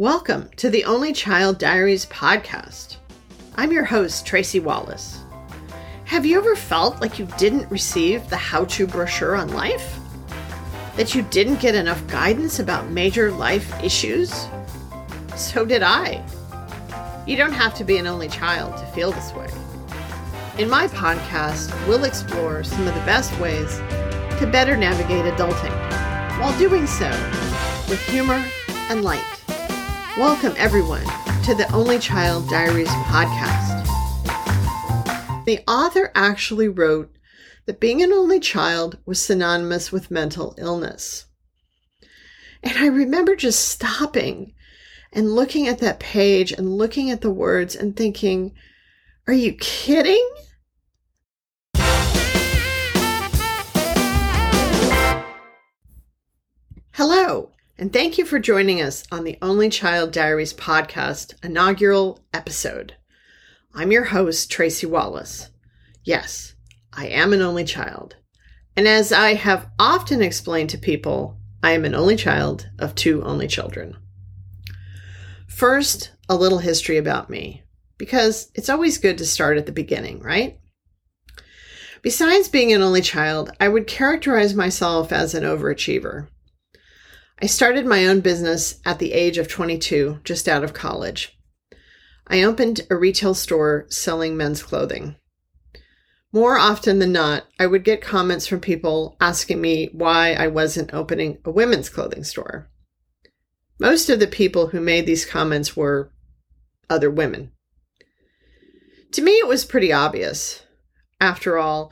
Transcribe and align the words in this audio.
Welcome 0.00 0.48
to 0.56 0.70
the 0.70 0.86
Only 0.86 1.12
Child 1.12 1.58
Diaries 1.58 2.06
podcast. 2.06 2.96
I'm 3.56 3.70
your 3.70 3.84
host, 3.84 4.24
Tracy 4.24 4.58
Wallace. 4.58 5.20
Have 6.06 6.24
you 6.24 6.38
ever 6.38 6.56
felt 6.56 7.02
like 7.02 7.18
you 7.18 7.28
didn't 7.36 7.70
receive 7.70 8.26
the 8.30 8.36
how 8.38 8.64
to 8.64 8.86
brochure 8.86 9.36
on 9.36 9.52
life? 9.52 9.98
That 10.96 11.14
you 11.14 11.20
didn't 11.20 11.60
get 11.60 11.74
enough 11.74 12.06
guidance 12.06 12.60
about 12.60 12.88
major 12.88 13.30
life 13.30 13.70
issues? 13.84 14.46
So 15.36 15.66
did 15.66 15.82
I. 15.82 16.24
You 17.26 17.36
don't 17.36 17.52
have 17.52 17.74
to 17.74 17.84
be 17.84 17.98
an 17.98 18.06
only 18.06 18.28
child 18.28 18.78
to 18.78 18.86
feel 18.94 19.12
this 19.12 19.34
way. 19.34 19.48
In 20.56 20.70
my 20.70 20.86
podcast, 20.86 21.70
we'll 21.86 22.04
explore 22.04 22.64
some 22.64 22.88
of 22.88 22.94
the 22.94 23.00
best 23.00 23.38
ways 23.38 23.76
to 24.38 24.48
better 24.50 24.78
navigate 24.78 25.26
adulting 25.26 25.78
while 26.40 26.58
doing 26.58 26.86
so 26.86 27.10
with 27.86 28.00
humor 28.08 28.42
and 28.88 29.04
light. 29.04 29.39
Welcome, 30.18 30.54
everyone, 30.56 31.04
to 31.44 31.54
the 31.54 31.70
Only 31.72 32.00
Child 32.00 32.48
Diaries 32.50 32.88
podcast. 32.88 33.84
The 35.44 35.60
author 35.68 36.10
actually 36.16 36.68
wrote 36.68 37.14
that 37.66 37.78
being 37.78 38.02
an 38.02 38.12
only 38.12 38.40
child 38.40 38.98
was 39.06 39.22
synonymous 39.22 39.92
with 39.92 40.10
mental 40.10 40.56
illness. 40.58 41.26
And 42.60 42.76
I 42.76 42.86
remember 42.86 43.36
just 43.36 43.68
stopping 43.68 44.52
and 45.12 45.34
looking 45.36 45.68
at 45.68 45.78
that 45.78 46.00
page 46.00 46.50
and 46.50 46.76
looking 46.76 47.10
at 47.12 47.20
the 47.20 47.30
words 47.30 47.76
and 47.76 47.96
thinking, 47.96 48.52
are 49.28 49.32
you 49.32 49.52
kidding? 49.52 50.28
Hello, 56.94 57.52
and 57.80 57.94
thank 57.94 58.18
you 58.18 58.26
for 58.26 58.38
joining 58.38 58.82
us 58.82 59.04
on 59.10 59.24
the 59.24 59.38
Only 59.40 59.70
Child 59.70 60.12
Diaries 60.12 60.52
podcast 60.52 61.32
inaugural 61.42 62.20
episode. 62.34 62.94
I'm 63.74 63.90
your 63.90 64.04
host, 64.04 64.50
Tracy 64.50 64.86
Wallace. 64.86 65.48
Yes, 66.04 66.52
I 66.92 67.06
am 67.06 67.32
an 67.32 67.40
only 67.40 67.64
child. 67.64 68.16
And 68.76 68.86
as 68.86 69.12
I 69.12 69.32
have 69.32 69.70
often 69.78 70.20
explained 70.20 70.68
to 70.70 70.78
people, 70.78 71.38
I 71.62 71.72
am 71.72 71.86
an 71.86 71.94
only 71.94 72.16
child 72.16 72.68
of 72.78 72.94
two 72.94 73.22
only 73.22 73.48
children. 73.48 73.96
First, 75.48 76.10
a 76.28 76.36
little 76.36 76.58
history 76.58 76.98
about 76.98 77.30
me, 77.30 77.62
because 77.96 78.50
it's 78.54 78.68
always 78.68 78.98
good 78.98 79.16
to 79.16 79.24
start 79.24 79.56
at 79.56 79.64
the 79.64 79.72
beginning, 79.72 80.20
right? 80.20 80.60
Besides 82.02 82.50
being 82.50 82.74
an 82.74 82.82
only 82.82 83.00
child, 83.00 83.52
I 83.58 83.68
would 83.68 83.86
characterize 83.86 84.52
myself 84.52 85.12
as 85.12 85.34
an 85.34 85.44
overachiever. 85.44 86.28
I 87.42 87.46
started 87.46 87.86
my 87.86 88.06
own 88.06 88.20
business 88.20 88.80
at 88.84 88.98
the 88.98 89.14
age 89.14 89.38
of 89.38 89.48
22, 89.48 90.20
just 90.24 90.46
out 90.46 90.62
of 90.62 90.74
college. 90.74 91.38
I 92.26 92.42
opened 92.42 92.82
a 92.90 92.96
retail 92.96 93.32
store 93.32 93.86
selling 93.88 94.36
men's 94.36 94.62
clothing. 94.62 95.16
More 96.32 96.58
often 96.58 96.98
than 96.98 97.12
not, 97.12 97.46
I 97.58 97.66
would 97.66 97.82
get 97.82 98.02
comments 98.02 98.46
from 98.46 98.60
people 98.60 99.16
asking 99.22 99.58
me 99.58 99.88
why 99.92 100.34
I 100.34 100.48
wasn't 100.48 100.92
opening 100.92 101.38
a 101.44 101.50
women's 101.50 101.88
clothing 101.88 102.24
store. 102.24 102.68
Most 103.78 104.10
of 104.10 104.20
the 104.20 104.26
people 104.26 104.68
who 104.68 104.80
made 104.80 105.06
these 105.06 105.24
comments 105.24 105.74
were 105.74 106.12
other 106.90 107.10
women. 107.10 107.52
To 109.12 109.22
me, 109.22 109.32
it 109.32 109.48
was 109.48 109.64
pretty 109.64 109.94
obvious. 109.94 110.62
After 111.20 111.56
all, 111.56 111.90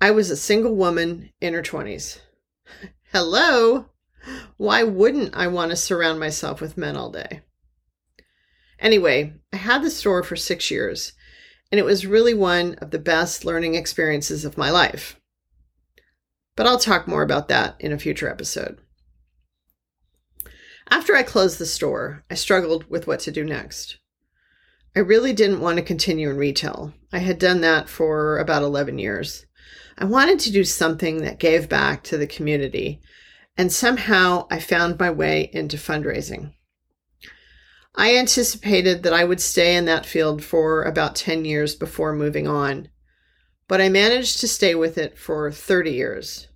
I 0.00 0.10
was 0.10 0.30
a 0.30 0.36
single 0.36 0.74
woman 0.74 1.30
in 1.38 1.52
her 1.52 1.62
20s. 1.62 2.18
Hello! 3.12 3.90
Why 4.56 4.82
wouldn't 4.82 5.36
I 5.36 5.46
want 5.46 5.70
to 5.70 5.76
surround 5.76 6.20
myself 6.20 6.60
with 6.60 6.76
men 6.76 6.96
all 6.96 7.10
day? 7.10 7.42
Anyway, 8.78 9.34
I 9.52 9.56
had 9.56 9.82
the 9.82 9.90
store 9.90 10.22
for 10.22 10.36
six 10.36 10.70
years, 10.70 11.12
and 11.70 11.78
it 11.78 11.84
was 11.84 12.06
really 12.06 12.34
one 12.34 12.74
of 12.74 12.90
the 12.90 12.98
best 12.98 13.44
learning 13.44 13.74
experiences 13.74 14.44
of 14.44 14.58
my 14.58 14.70
life. 14.70 15.18
But 16.56 16.66
I'll 16.66 16.78
talk 16.78 17.06
more 17.06 17.22
about 17.22 17.48
that 17.48 17.76
in 17.80 17.92
a 17.92 17.98
future 17.98 18.28
episode. 18.28 18.78
After 20.88 21.16
I 21.16 21.22
closed 21.22 21.58
the 21.58 21.66
store, 21.66 22.24
I 22.30 22.34
struggled 22.34 22.88
with 22.88 23.06
what 23.06 23.20
to 23.20 23.32
do 23.32 23.44
next. 23.44 23.98
I 24.94 25.00
really 25.00 25.32
didn't 25.32 25.60
want 25.60 25.76
to 25.76 25.84
continue 25.84 26.30
in 26.30 26.36
retail. 26.36 26.94
I 27.12 27.18
had 27.18 27.38
done 27.38 27.60
that 27.62 27.88
for 27.88 28.38
about 28.38 28.62
11 28.62 28.98
years. 28.98 29.44
I 29.98 30.04
wanted 30.04 30.38
to 30.40 30.52
do 30.52 30.64
something 30.64 31.18
that 31.22 31.38
gave 31.38 31.68
back 31.68 32.02
to 32.04 32.16
the 32.16 32.26
community 32.26 33.00
and 33.56 33.72
somehow 33.72 34.46
I 34.50 34.60
found 34.60 34.98
my 34.98 35.10
way 35.10 35.50
into 35.52 35.76
fundraising. 35.76 36.52
I 37.94 38.16
anticipated 38.16 39.02
that 39.02 39.14
I 39.14 39.24
would 39.24 39.40
stay 39.40 39.74
in 39.74 39.86
that 39.86 40.04
field 40.04 40.44
for 40.44 40.82
about 40.82 41.16
10 41.16 41.46
years 41.46 41.74
before 41.74 42.12
moving 42.12 42.46
on, 42.46 42.88
but 43.68 43.80
I 43.80 43.88
managed 43.88 44.40
to 44.40 44.48
stay 44.48 44.74
with 44.74 44.98
it 44.98 45.18
for 45.18 45.50
30 45.50 45.92
years, 45.92 46.48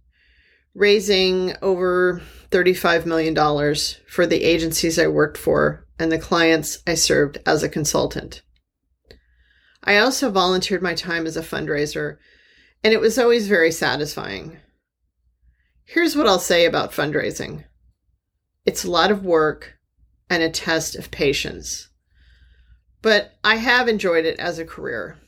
raising 0.75 1.55
over 1.63 2.21
$35 2.51 3.07
million 3.07 3.35
for 4.07 4.27
the 4.27 4.45
agencies 4.45 4.99
I 4.99 5.07
worked 5.07 5.39
for 5.39 5.87
and 5.99 6.13
the 6.13 6.19
clients 6.19 6.83
I 6.87 6.95
served 6.95 7.39
as 7.47 7.63
a 7.63 7.69
consultant. 7.69 8.43
I 9.83 9.97
also 9.97 10.31
volunteered 10.31 10.83
my 10.83 10.95
time 10.95 11.27
as 11.27 11.39
a 11.39 11.43
fundraiser, 11.43 12.19
and 12.85 12.93
it 12.93 13.01
was 13.01 13.19
always 13.19 13.49
very 13.49 13.73
satisfying. 13.73 14.59
Here's 15.93 16.15
what 16.15 16.29
I'll 16.29 16.39
say 16.39 16.67
about 16.67 16.93
fundraising 16.93 17.65
it's 18.65 18.85
a 18.85 18.91
lot 18.91 19.11
of 19.11 19.25
work 19.25 19.77
and 20.29 20.41
a 20.41 20.49
test 20.49 20.95
of 20.95 21.11
patience, 21.11 21.89
but 23.03 23.33
I 23.43 23.57
have 23.57 23.89
enjoyed 23.89 24.25
it 24.25 24.39
as 24.39 24.61
a 24.61 24.65
career. 24.65 25.19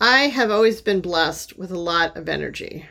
I 0.00 0.28
have 0.28 0.50
always 0.50 0.80
been 0.80 1.02
blessed 1.02 1.58
with 1.58 1.70
a 1.70 1.78
lot 1.78 2.16
of 2.16 2.26
energy. 2.26 2.88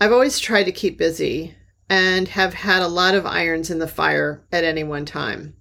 I've 0.00 0.10
always 0.10 0.40
tried 0.40 0.64
to 0.64 0.72
keep 0.72 0.98
busy 0.98 1.54
and 1.88 2.26
have 2.26 2.54
had 2.54 2.82
a 2.82 2.88
lot 2.88 3.14
of 3.14 3.24
irons 3.24 3.70
in 3.70 3.78
the 3.78 3.86
fire 3.86 4.44
at 4.50 4.64
any 4.64 4.82
one 4.82 5.04
time. 5.04 5.54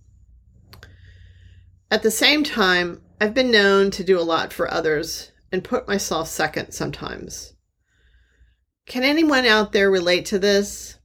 At 1.91 2.01
the 2.01 2.09
same 2.09 2.43
time, 2.43 3.03
I've 3.21 3.35
been 3.35 3.51
known 3.51 3.91
to 3.91 4.03
do 4.03 4.19
a 4.19 4.25
lot 4.25 4.51
for 4.51 4.73
others 4.73 5.31
and 5.51 5.63
put 5.63 5.87
myself 5.87 6.29
second 6.29 6.71
sometimes. 6.71 7.53
Can 8.85 9.03
anyone 9.03 9.45
out 9.45 9.71
there 9.71 9.89
relate 9.89 10.25
to 10.27 10.39
this? 10.39 10.97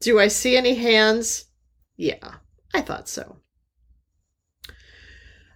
Do 0.00 0.18
I 0.18 0.28
see 0.28 0.56
any 0.56 0.74
hands? 0.74 1.46
Yeah, 1.96 2.36
I 2.74 2.80
thought 2.80 3.08
so. 3.08 3.36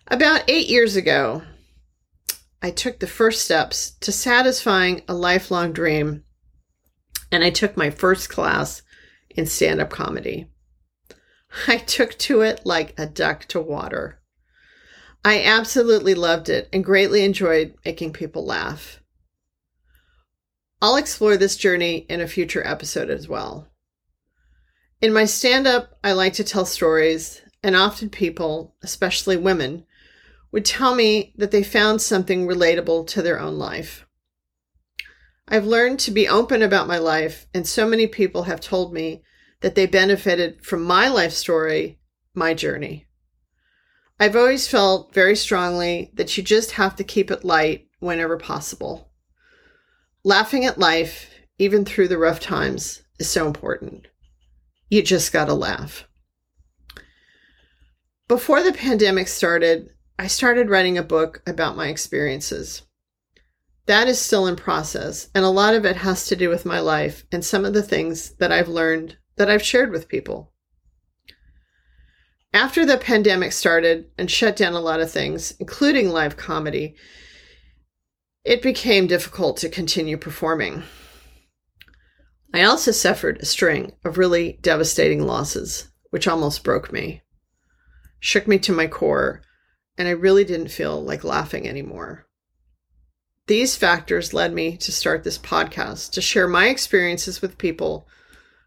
About 0.09 0.45
eight 0.49 0.69
years 0.69 0.97
ago, 0.97 1.43
I 2.63 2.71
took 2.71 2.99
the 2.99 3.07
first 3.07 3.43
steps 3.45 3.93
to 4.01 4.13
satisfying 4.13 5.03
a 5.09 5.15
lifelong 5.15 5.73
dream, 5.73 6.25
and 7.33 7.43
I 7.45 7.51
took 7.51 7.77
my 7.77 7.91
first 7.91 8.29
class 8.29 8.83
in 9.31 9.47
stand 9.47 9.81
up 9.81 9.91
comedy. 9.91 10.51
I 11.69 11.79
took 11.79 12.19
to 12.19 12.43
it 12.43 12.67
like 12.67 12.99
a 12.99 13.07
duck 13.07 13.47
to 13.49 13.61
water. 13.61 14.21
I 15.25 15.45
absolutely 15.45 16.15
loved 16.15 16.49
it 16.49 16.69
and 16.73 16.85
greatly 16.85 17.25
enjoyed 17.25 17.75
making 17.85 18.13
people 18.13 18.45
laugh. 18.45 19.00
I'll 20.83 20.97
explore 20.97 21.37
this 21.37 21.57
journey 21.57 22.07
in 22.09 22.23
a 22.23 22.27
future 22.27 22.67
episode 22.67 23.11
as 23.11 23.29
well. 23.29 23.69
In 25.03 25.13
my 25.13 25.27
stand 25.27 25.67
up, 25.67 25.99
I 26.03 26.13
like 26.13 26.33
to 26.35 26.45
tell 26.45 26.65
stories, 26.65 27.43
and 27.63 27.77
often 27.77 28.09
people, 28.09 28.77
especially 28.83 29.37
women, 29.37 29.85
would 30.53 30.65
tell 30.65 30.95
me 30.95 31.35
that 31.37 31.51
they 31.51 31.63
found 31.63 32.01
something 32.01 32.47
relatable 32.47 33.07
to 33.09 33.21
their 33.21 33.39
own 33.39 33.59
life. 33.59 34.07
I've 35.47 35.67
learned 35.67 35.99
to 36.01 36.11
be 36.11 36.29
open 36.29 36.63
about 36.63 36.89
my 36.89 36.99
life, 36.99 37.47
and 37.53 37.67
so 37.67 37.87
many 37.87 38.07
people 38.07 38.45
have 38.45 38.61
told 38.61 38.95
me 38.95 39.23
that 39.61 39.75
they 39.75 39.87
benefited 39.87 40.65
from 40.65 40.83
my 40.83 41.09
life 41.09 41.33
story, 41.33 41.99
my 42.35 42.55
journey. 42.55 43.07
I've 44.19 44.37
always 44.37 44.69
felt 44.69 45.13
very 45.13 45.37
strongly 45.37 46.11
that 46.15 46.37
you 46.37 46.43
just 46.43 46.73
have 46.73 46.97
to 46.97 47.05
keep 47.05 47.31
it 47.31 47.45
light 47.45 47.89
whenever 47.99 48.37
possible. 48.39 49.10
Laughing 50.25 50.67
at 50.67 50.79
life, 50.79 51.31
even 51.59 51.85
through 51.85 52.09
the 52.09 52.19
rough 52.19 52.41
times, 52.41 53.03
is 53.19 53.31
so 53.31 53.47
important. 53.47 54.07
You 54.91 55.03
just 55.03 55.33
got 55.33 55.47
to 55.47 55.55
laugh. 55.55 56.07
Before 58.29 58.63
the 58.63 58.73
pandemic 58.73 59.29
started, 59.29 59.89
I 60.19 60.27
started 60.27 60.69
writing 60.69 60.99
a 60.99 61.03
book 61.03 61.43
about 61.47 61.75
my 61.75 61.89
experiences. 61.89 62.83
That 63.87 64.09
is 64.09 64.21
still 64.21 64.47
in 64.47 64.57
process, 64.57 65.31
and 65.35 65.43
a 65.43 65.49
lot 65.49 65.75
of 65.75 65.87
it 65.87 65.97
has 65.97 66.27
to 66.27 66.37
do 66.37 66.51
with 66.51 66.67
my 66.67 66.81
life 66.81 67.25
and 67.33 67.43
some 67.43 67.65
of 67.65 67.73
the 67.73 67.83
things 67.83 68.33
that 68.35 68.53
I've 68.53 68.69
learned 68.69 69.17
that 69.37 69.49
I've 69.49 69.63
shared 69.63 69.91
with 69.91 70.07
people. 70.07 70.53
After 72.53 72.85
the 72.85 72.99
pandemic 72.99 73.53
started 73.53 74.11
and 74.19 74.31
shut 74.31 74.55
down 74.55 74.75
a 74.75 74.81
lot 74.81 75.01
of 75.01 75.11
things, 75.11 75.55
including 75.59 76.11
live 76.11 76.37
comedy, 76.37 76.95
it 78.45 78.63
became 78.63 79.07
difficult 79.07 79.59
to 79.59 79.69
continue 79.69 80.17
performing. 80.17 80.83
I 82.55 82.63
also 82.63 82.91
suffered 82.91 83.39
a 83.39 83.47
string 83.47 83.93
of 84.05 84.19
really 84.19 84.59
devastating 84.63 85.27
losses, 85.27 85.89
which 86.11 86.27
almost 86.27 86.65
broke 86.65 86.93
me, 86.93 87.23
shook 88.19 88.49
me 88.49 88.59
to 88.61 88.73
my 88.73 88.87
core, 88.87 89.43
and 89.99 90.09
I 90.09 90.13
really 90.13 90.45
didn't 90.45 90.69
feel 90.69 91.03
like 91.03 91.23
laughing 91.23 91.69
anymore. 91.69 92.27
These 93.47 93.77
factors 93.77 94.33
led 94.33 94.53
me 94.53 94.77
to 94.79 94.93
start 94.93 95.23
this 95.23 95.39
podcast 95.39 96.13
to 96.13 96.21
share 96.21 96.49
my 96.49 96.69
experiences 96.69 97.43
with 97.43 97.59
people 97.59 98.09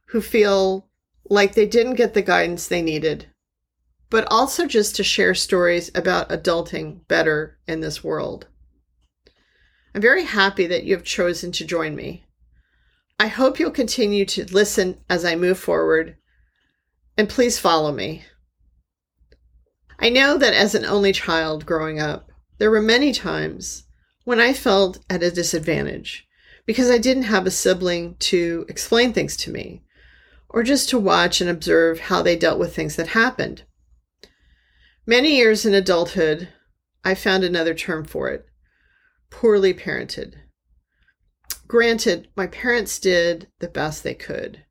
who 0.08 0.22
feel 0.22 0.90
like 1.30 1.56
they 1.56 1.66
didn't 1.66 1.96
get 1.96 2.14
the 2.14 2.22
guidance 2.22 2.68
they 2.68 2.82
needed, 2.82 3.28
but 4.10 4.28
also 4.30 4.68
just 4.68 4.96
to 4.98 5.04
share 5.04 5.34
stories 5.34 5.90
about 5.96 6.30
adulting 6.30 7.08
better 7.08 7.58
in 7.68 7.80
this 7.80 8.04
world. 8.04 8.48
I'm 9.94 10.02
very 10.02 10.24
happy 10.24 10.66
that 10.68 10.84
you 10.86 10.96
have 10.96 11.04
chosen 11.04 11.52
to 11.54 11.66
join 11.66 11.96
me. 11.96 12.26
I 13.20 13.28
hope 13.28 13.60
you'll 13.60 13.72
continue 13.72 14.26
to 14.26 14.46
listen 14.46 14.98
as 15.10 15.24
I 15.24 15.36
move 15.36 15.60
forward, 15.60 16.18
and 17.16 17.30
please 17.30 17.60
follow 17.60 17.92
me. 17.92 18.24
I 20.00 20.10
know 20.10 20.38
that 20.38 20.54
as 20.54 20.74
an 20.74 20.84
only 20.84 21.14
child 21.14 21.66
growing 21.66 22.00
up, 22.00 22.32
there 22.58 22.72
were 22.72 22.82
many 22.82 23.14
times 23.14 23.84
when 24.24 24.40
I 24.40 24.54
felt 24.54 25.00
at 25.10 25.22
a 25.22 25.32
disadvantage 25.32 26.28
because 26.66 26.90
I 26.90 26.98
didn't 26.98 27.24
have 27.24 27.46
a 27.46 27.52
sibling 27.52 28.16
to 28.20 28.66
explain 28.68 29.14
things 29.14 29.38
to 29.38 29.52
me 29.52 29.84
or 30.50 30.64
just 30.64 30.90
to 30.90 31.00
watch 31.00 31.40
and 31.40 31.50
observe 31.50 32.00
how 32.00 32.22
they 32.22 32.36
dealt 32.36 32.60
with 32.60 32.76
things 32.76 32.96
that 32.96 33.10
happened. 33.10 33.64
Many 35.06 35.36
years 35.36 35.66
in 35.66 35.74
adulthood, 35.74 36.50
I 37.04 37.16
found 37.16 37.44
another 37.44 37.74
term 37.74 38.06
for 38.06 38.30
it 38.30 38.46
poorly 39.34 39.74
parented. 39.74 40.36
Granted, 41.68 42.28
my 42.38 42.46
parents 42.46 43.00
did 43.00 43.48
the 43.60 43.68
best 43.68 44.04
they 44.04 44.14
could. 44.14 44.64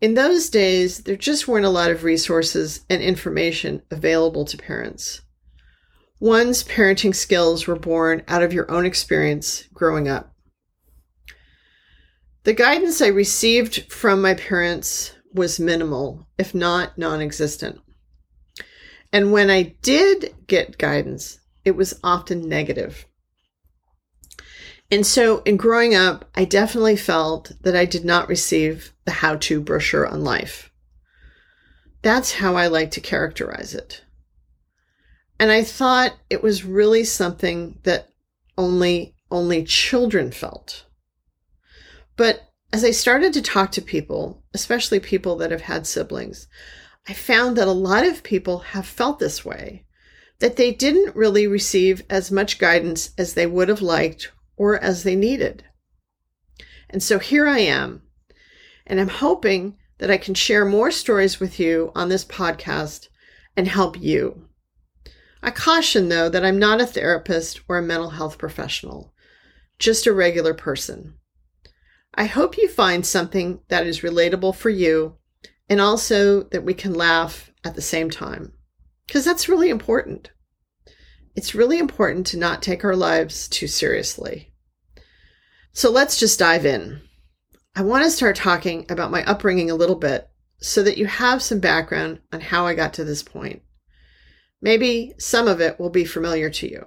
In 0.00 0.14
those 0.14 0.50
days, 0.50 1.04
there 1.04 1.16
just 1.16 1.46
weren't 1.46 1.64
a 1.64 1.70
lot 1.70 1.90
of 1.90 2.02
resources 2.02 2.84
and 2.90 3.00
information 3.00 3.82
available 3.90 4.44
to 4.46 4.56
parents. 4.56 5.22
One's 6.18 6.64
parenting 6.64 7.14
skills 7.14 7.66
were 7.66 7.78
born 7.78 8.22
out 8.26 8.42
of 8.42 8.52
your 8.52 8.68
own 8.70 8.84
experience 8.84 9.68
growing 9.72 10.08
up. 10.08 10.34
The 12.42 12.54
guidance 12.54 13.00
I 13.00 13.06
received 13.06 13.92
from 13.92 14.20
my 14.20 14.34
parents 14.34 15.12
was 15.32 15.60
minimal, 15.60 16.26
if 16.38 16.54
not 16.54 16.98
non 16.98 17.20
existent. 17.20 17.80
And 19.12 19.32
when 19.32 19.48
I 19.48 19.76
did 19.80 20.34
get 20.48 20.76
guidance, 20.76 21.38
it 21.64 21.76
was 21.76 22.00
often 22.02 22.48
negative. 22.48 23.06
And 24.90 25.06
so, 25.06 25.38
in 25.42 25.56
growing 25.56 25.94
up, 25.94 26.28
I 26.34 26.44
definitely 26.44 26.96
felt 26.96 27.52
that 27.60 27.76
I 27.76 27.84
did 27.84 28.04
not 28.04 28.28
receive 28.28 28.92
the 29.04 29.12
how 29.12 29.36
to 29.36 29.60
brochure 29.60 30.06
on 30.06 30.24
life. 30.24 30.70
That's 32.02 32.32
how 32.32 32.56
I 32.56 32.66
like 32.66 32.90
to 32.92 33.00
characterize 33.00 33.72
it. 33.72 34.02
And 35.38 35.52
I 35.52 35.62
thought 35.62 36.16
it 36.28 36.42
was 36.42 36.64
really 36.64 37.04
something 37.04 37.78
that 37.84 38.08
only 38.58 39.14
only 39.30 39.64
children 39.64 40.32
felt. 40.32 40.84
But 42.16 42.48
as 42.72 42.82
I 42.84 42.90
started 42.90 43.32
to 43.34 43.42
talk 43.42 43.70
to 43.72 43.82
people, 43.82 44.42
especially 44.54 44.98
people 44.98 45.36
that 45.36 45.52
have 45.52 45.62
had 45.62 45.86
siblings, 45.86 46.48
I 47.08 47.12
found 47.12 47.56
that 47.56 47.68
a 47.68 47.72
lot 47.72 48.04
of 48.04 48.24
people 48.24 48.58
have 48.58 48.86
felt 48.86 49.20
this 49.20 49.44
way, 49.44 49.86
that 50.40 50.56
they 50.56 50.72
didn't 50.72 51.16
really 51.16 51.46
receive 51.46 52.02
as 52.10 52.30
much 52.30 52.58
guidance 52.58 53.12
as 53.16 53.34
they 53.34 53.46
would 53.46 53.68
have 53.68 53.82
liked 53.82 54.32
or 54.60 54.78
as 54.78 55.04
they 55.04 55.16
needed. 55.16 55.64
And 56.90 57.02
so 57.02 57.18
here 57.18 57.48
I 57.48 57.60
am, 57.60 58.02
and 58.86 59.00
I'm 59.00 59.08
hoping 59.08 59.78
that 59.96 60.10
I 60.10 60.18
can 60.18 60.34
share 60.34 60.66
more 60.66 60.90
stories 60.90 61.40
with 61.40 61.58
you 61.58 61.92
on 61.94 62.10
this 62.10 62.26
podcast 62.26 63.08
and 63.56 63.66
help 63.66 63.98
you. 63.98 64.48
I 65.42 65.50
caution, 65.50 66.10
though, 66.10 66.28
that 66.28 66.44
I'm 66.44 66.58
not 66.58 66.78
a 66.78 66.84
therapist 66.84 67.62
or 67.68 67.78
a 67.78 67.82
mental 67.82 68.10
health 68.10 68.36
professional, 68.36 69.14
just 69.78 70.06
a 70.06 70.12
regular 70.12 70.52
person. 70.52 71.14
I 72.14 72.26
hope 72.26 72.58
you 72.58 72.68
find 72.68 73.06
something 73.06 73.60
that 73.68 73.86
is 73.86 74.00
relatable 74.00 74.56
for 74.56 74.68
you 74.68 75.16
and 75.70 75.80
also 75.80 76.42
that 76.42 76.64
we 76.64 76.74
can 76.74 76.92
laugh 76.92 77.50
at 77.64 77.76
the 77.76 77.80
same 77.80 78.10
time, 78.10 78.52
because 79.06 79.24
that's 79.24 79.48
really 79.48 79.70
important. 79.70 80.32
It's 81.34 81.54
really 81.54 81.78
important 81.78 82.26
to 82.26 82.36
not 82.36 82.60
take 82.60 82.84
our 82.84 82.96
lives 82.96 83.48
too 83.48 83.66
seriously. 83.66 84.48
So 85.72 85.90
let's 85.90 86.18
just 86.18 86.38
dive 86.38 86.66
in. 86.66 87.00
I 87.76 87.82
want 87.82 88.04
to 88.04 88.10
start 88.10 88.36
talking 88.36 88.86
about 88.88 89.12
my 89.12 89.24
upbringing 89.24 89.70
a 89.70 89.76
little 89.76 89.96
bit 89.96 90.28
so 90.58 90.82
that 90.82 90.98
you 90.98 91.06
have 91.06 91.42
some 91.42 91.60
background 91.60 92.20
on 92.32 92.40
how 92.40 92.66
I 92.66 92.74
got 92.74 92.92
to 92.94 93.04
this 93.04 93.22
point. 93.22 93.62
Maybe 94.60 95.14
some 95.18 95.48
of 95.48 95.60
it 95.60 95.78
will 95.78 95.90
be 95.90 96.04
familiar 96.04 96.50
to 96.50 96.68
you. 96.68 96.86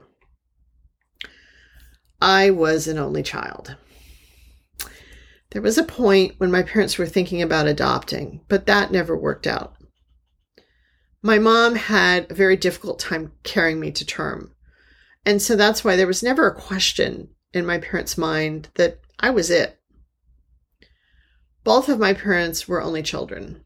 I 2.21 2.51
was 2.51 2.88
an 2.88 2.97
only 2.97 3.24
child. 3.24 3.75
There 5.51 5.62
was 5.62 5.77
a 5.77 5.83
point 5.83 6.36
when 6.38 6.51
my 6.51 6.63
parents 6.63 6.97
were 6.97 7.07
thinking 7.07 7.41
about 7.41 7.68
adopting, 7.68 8.41
but 8.47 8.65
that 8.65 8.91
never 8.91 9.18
worked 9.18 9.47
out. 9.47 9.75
My 11.21 11.39
mom 11.39 11.75
had 11.75 12.29
a 12.29 12.33
very 12.33 12.57
difficult 12.57 13.00
time 13.00 13.31
carrying 13.44 13.79
me 13.79 13.91
to 13.91 14.06
term. 14.06 14.51
And 15.25 15.41
so 15.41 15.56
that's 15.56 15.83
why 15.83 15.95
there 15.95 16.07
was 16.07 16.21
never 16.21 16.47
a 16.47 16.56
question 16.56 17.29
in 17.53 17.65
my 17.65 17.77
parents' 17.77 18.17
mind 18.17 18.69
that 18.75 19.00
I 19.19 19.29
was 19.29 19.50
it. 19.50 19.79
Both 21.63 21.88
of 21.88 22.00
my 22.00 22.13
parents 22.13 22.67
were 22.67 22.81
only 22.81 23.03
children. 23.03 23.63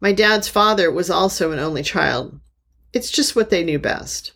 My 0.00 0.12
dad's 0.12 0.48
father 0.48 0.90
was 0.90 1.10
also 1.10 1.52
an 1.52 1.58
only 1.58 1.82
child. 1.82 2.40
It's 2.92 3.10
just 3.10 3.36
what 3.36 3.50
they 3.50 3.62
knew 3.62 3.78
best. 3.78 4.32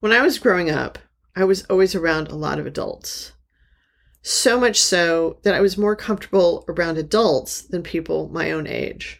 When 0.00 0.12
I 0.12 0.22
was 0.22 0.38
growing 0.38 0.70
up, 0.70 0.98
I 1.36 1.44
was 1.44 1.64
always 1.64 1.94
around 1.94 2.28
a 2.28 2.34
lot 2.34 2.58
of 2.58 2.66
adults. 2.66 3.32
So 4.22 4.58
much 4.58 4.80
so 4.80 5.38
that 5.42 5.54
I 5.54 5.60
was 5.60 5.78
more 5.78 5.96
comfortable 5.96 6.64
around 6.68 6.98
adults 6.98 7.62
than 7.62 7.82
people 7.82 8.28
my 8.28 8.50
own 8.50 8.66
age. 8.66 9.19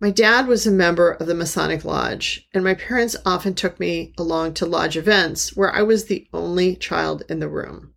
My 0.00 0.10
dad 0.10 0.46
was 0.46 0.64
a 0.64 0.70
member 0.70 1.10
of 1.10 1.26
the 1.26 1.34
Masonic 1.34 1.84
Lodge, 1.84 2.48
and 2.54 2.62
my 2.62 2.74
parents 2.74 3.16
often 3.26 3.54
took 3.54 3.80
me 3.80 4.12
along 4.16 4.54
to 4.54 4.66
lodge 4.66 4.96
events 4.96 5.56
where 5.56 5.74
I 5.74 5.82
was 5.82 6.04
the 6.04 6.28
only 6.32 6.76
child 6.76 7.24
in 7.28 7.40
the 7.40 7.48
room. 7.48 7.94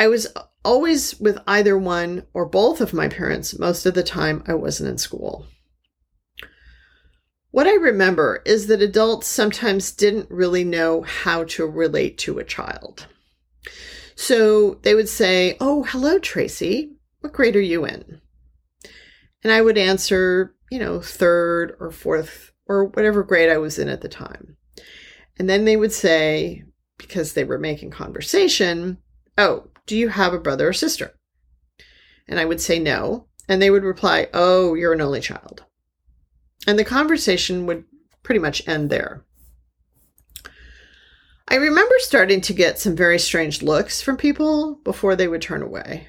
I 0.00 0.08
was 0.08 0.26
always 0.64 1.18
with 1.20 1.38
either 1.46 1.78
one 1.78 2.26
or 2.34 2.44
both 2.44 2.80
of 2.80 2.92
my 2.92 3.08
parents 3.08 3.56
most 3.56 3.86
of 3.86 3.94
the 3.94 4.02
time 4.02 4.42
I 4.48 4.54
wasn't 4.54 4.88
in 4.90 4.98
school. 4.98 5.46
What 7.52 7.68
I 7.68 7.74
remember 7.74 8.42
is 8.44 8.66
that 8.66 8.82
adults 8.82 9.28
sometimes 9.28 9.92
didn't 9.92 10.30
really 10.30 10.64
know 10.64 11.02
how 11.02 11.44
to 11.44 11.66
relate 11.66 12.18
to 12.18 12.38
a 12.38 12.44
child. 12.44 13.06
So 14.16 14.74
they 14.82 14.94
would 14.94 15.08
say, 15.08 15.56
Oh, 15.60 15.84
hello, 15.84 16.18
Tracy. 16.18 16.96
What 17.20 17.32
grade 17.32 17.56
are 17.56 17.60
you 17.60 17.84
in? 17.84 18.20
And 19.42 19.52
I 19.52 19.62
would 19.62 19.78
answer, 19.78 20.54
you 20.70 20.78
know, 20.78 21.00
third 21.00 21.76
or 21.80 21.90
fourth 21.90 22.52
or 22.66 22.84
whatever 22.84 23.22
grade 23.22 23.50
I 23.50 23.58
was 23.58 23.78
in 23.78 23.88
at 23.88 24.00
the 24.00 24.08
time. 24.08 24.56
And 25.38 25.48
then 25.48 25.64
they 25.64 25.76
would 25.76 25.92
say, 25.92 26.64
because 26.96 27.32
they 27.32 27.44
were 27.44 27.58
making 27.58 27.90
conversation, 27.90 28.98
Oh, 29.36 29.68
do 29.86 29.96
you 29.96 30.08
have 30.08 30.34
a 30.34 30.40
brother 30.40 30.68
or 30.68 30.72
sister? 30.72 31.14
And 32.26 32.40
I 32.40 32.44
would 32.44 32.60
say 32.60 32.78
no. 32.78 33.26
And 33.48 33.62
they 33.62 33.70
would 33.70 33.84
reply, 33.84 34.28
Oh, 34.34 34.74
you're 34.74 34.92
an 34.92 35.00
only 35.00 35.20
child. 35.20 35.64
And 36.66 36.78
the 36.78 36.84
conversation 36.84 37.66
would 37.66 37.84
pretty 38.22 38.40
much 38.40 38.66
end 38.66 38.90
there. 38.90 39.24
I 41.50 41.54
remember 41.54 41.94
starting 42.00 42.42
to 42.42 42.52
get 42.52 42.78
some 42.78 42.94
very 42.94 43.18
strange 43.18 43.62
looks 43.62 44.02
from 44.02 44.18
people 44.18 44.74
before 44.84 45.16
they 45.16 45.28
would 45.28 45.40
turn 45.40 45.62
away 45.62 46.08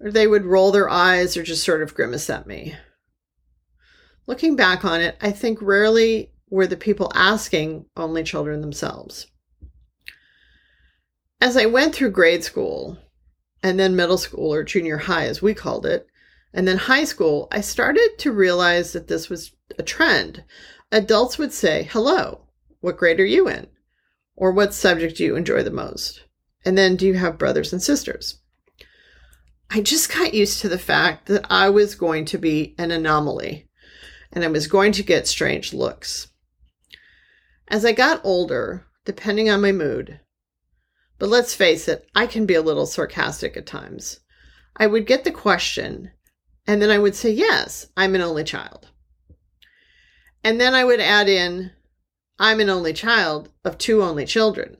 or 0.00 0.10
they 0.10 0.26
would 0.26 0.44
roll 0.44 0.72
their 0.72 0.88
eyes 0.88 1.36
or 1.36 1.42
just 1.42 1.64
sort 1.64 1.82
of 1.82 1.94
grimace 1.94 2.28
at 2.30 2.46
me. 2.46 2.74
Looking 4.26 4.56
back 4.56 4.84
on 4.84 5.00
it, 5.00 5.16
I 5.20 5.30
think 5.30 5.62
rarely 5.62 6.32
were 6.50 6.66
the 6.66 6.76
people 6.76 7.12
asking 7.14 7.86
only 7.96 8.24
children 8.24 8.60
themselves. 8.60 9.26
As 11.40 11.56
I 11.56 11.66
went 11.66 11.94
through 11.94 12.10
grade 12.10 12.44
school, 12.44 12.98
and 13.62 13.78
then 13.78 13.96
middle 13.96 14.18
school 14.18 14.52
or 14.52 14.62
junior 14.62 14.98
high, 14.98 15.26
as 15.26 15.42
we 15.42 15.54
called 15.54 15.86
it, 15.86 16.06
and 16.52 16.66
then 16.66 16.78
high 16.78 17.04
school, 17.04 17.48
I 17.50 17.60
started 17.60 18.10
to 18.18 18.32
realize 18.32 18.92
that 18.92 19.08
this 19.08 19.28
was 19.28 19.52
a 19.78 19.82
trend. 19.82 20.44
Adults 20.90 21.36
would 21.36 21.52
say, 21.52 21.88
Hello, 21.90 22.46
what 22.80 22.96
grade 22.96 23.20
are 23.20 23.26
you 23.26 23.48
in? 23.48 23.66
Or 24.36 24.52
what 24.52 24.72
subject 24.72 25.16
do 25.16 25.24
you 25.24 25.36
enjoy 25.36 25.62
the 25.62 25.70
most? 25.70 26.24
And 26.64 26.76
then, 26.76 26.96
do 26.96 27.06
you 27.06 27.14
have 27.14 27.38
brothers 27.38 27.72
and 27.72 27.82
sisters? 27.82 28.40
I 29.70 29.80
just 29.80 30.12
got 30.12 30.34
used 30.34 30.60
to 30.60 30.68
the 30.68 30.78
fact 30.78 31.26
that 31.26 31.46
I 31.50 31.68
was 31.70 31.94
going 31.94 32.24
to 32.26 32.38
be 32.38 32.74
an 32.78 32.90
anomaly 32.90 33.68
and 34.32 34.44
I 34.44 34.48
was 34.48 34.66
going 34.66 34.92
to 34.92 35.02
get 35.02 35.26
strange 35.26 35.72
looks. 35.72 36.28
As 37.68 37.84
I 37.84 37.92
got 37.92 38.20
older, 38.24 38.86
depending 39.04 39.50
on 39.50 39.60
my 39.60 39.72
mood, 39.72 40.20
but 41.18 41.28
let's 41.28 41.54
face 41.54 41.88
it, 41.88 42.06
I 42.14 42.26
can 42.26 42.46
be 42.46 42.54
a 42.54 42.62
little 42.62 42.86
sarcastic 42.86 43.56
at 43.56 43.66
times, 43.66 44.20
I 44.76 44.86
would 44.86 45.06
get 45.06 45.24
the 45.24 45.30
question 45.32 46.12
And 46.68 46.82
then 46.82 46.90
I 46.90 46.98
would 46.98 47.14
say, 47.14 47.30
Yes, 47.30 47.86
I'm 47.96 48.14
an 48.14 48.20
only 48.20 48.44
child. 48.44 48.90
And 50.44 50.60
then 50.60 50.74
I 50.74 50.84
would 50.84 51.00
add 51.00 51.28
in, 51.28 51.72
I'm 52.38 52.60
an 52.60 52.70
only 52.70 52.92
child 52.92 53.50
of 53.64 53.78
two 53.78 54.02
only 54.02 54.26
children. 54.26 54.76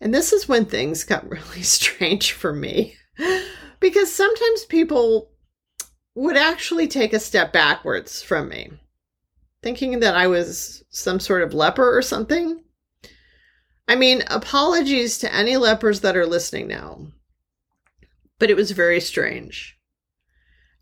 And 0.00 0.12
this 0.12 0.32
is 0.32 0.48
when 0.48 0.64
things 0.64 1.04
got 1.04 1.28
really 1.30 1.62
strange 1.62 2.32
for 2.32 2.52
me 2.52 2.97
because 3.80 4.12
sometimes 4.12 4.64
people 4.64 5.30
would 6.14 6.36
actually 6.36 6.88
take 6.88 7.12
a 7.12 7.20
step 7.20 7.52
backwards 7.52 8.22
from 8.22 8.48
me, 8.48 8.70
thinking 9.62 10.00
that 10.00 10.16
I 10.16 10.26
was 10.26 10.84
some 10.90 11.20
sort 11.20 11.42
of 11.42 11.54
leper 11.54 11.96
or 11.96 12.02
something. 12.02 12.62
I 13.86 13.94
mean, 13.94 14.22
apologies 14.28 15.18
to 15.18 15.34
any 15.34 15.56
lepers 15.56 16.00
that 16.00 16.16
are 16.16 16.26
listening 16.26 16.68
now, 16.68 17.06
but 18.38 18.50
it 18.50 18.56
was 18.56 18.72
very 18.72 19.00
strange. 19.00 19.78